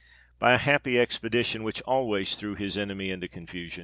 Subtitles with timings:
[0.39, 3.79] By a happy expedi tion, which always threw his enemy into confusion, 1 Du Chanq.